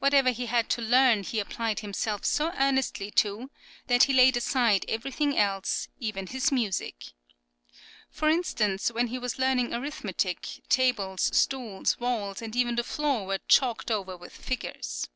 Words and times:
Whatever 0.00 0.32
he 0.32 0.44
had 0.44 0.68
to 0.68 0.82
learn 0.82 1.22
he 1.22 1.40
applied 1.40 1.80
himself 1.80 2.26
so 2.26 2.52
earnestly 2.58 3.10
to, 3.12 3.50
that 3.86 4.02
he 4.02 4.12
laid 4.12 4.36
aside 4.36 4.84
everything 4.86 5.38
else, 5.38 5.88
even 5.98 6.26
his 6.26 6.52
music. 6.52 7.12
For 8.10 8.28
instance, 8.28 8.92
when 8.92 9.06
he 9.06 9.18
was 9.18 9.38
learning 9.38 9.72
arithmetic, 9.72 10.60
tables, 10.68 11.34
stools, 11.34 11.98
walls, 11.98 12.42
and 12.42 12.54
even 12.54 12.74
the 12.76 12.84
floor 12.84 13.24
were 13.24 13.38
chalked 13.48 13.90
over 13.90 14.14
with 14.14 14.36
figures. 14.36 15.08